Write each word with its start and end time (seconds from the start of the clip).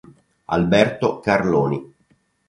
Alberto 0.45 1.19
Carloni 1.21 1.77